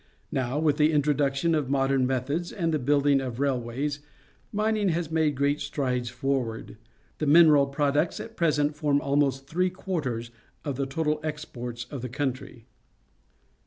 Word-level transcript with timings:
Now, 0.31 0.57
with 0.57 0.77
the 0.77 0.91
introduc 0.91 1.35
tion 1.35 1.53
of 1.53 1.69
modern 1.69 2.07
methods 2.07 2.51
and 2.51 2.73
the 2.73 2.79
building 2.79 3.21
of 3.21 3.39
railways, 3.39 3.99
mining 4.51 4.89
has 4.89 5.11
made 5.11 5.35
great 5.35 5.59
strides 5.61 6.09
forward. 6.09 6.77
The 7.19 7.27
mineral 7.27 7.67
products 7.67 8.19
at 8.19 8.35
present 8.35 8.71
CENTRAL 8.75 8.93
AMERICA 8.93 9.05
1 9.05 9.19
41 9.19 9.19
form 9.21 9.23
almost 9.23 9.47
three 9.47 9.69
quarters 9.69 10.31
of 10.65 10.75
the 10.77 10.87
total 10.87 11.19
exports 11.21 11.85
of 11.91 12.01
the 12.01 12.09
country. 12.09 12.65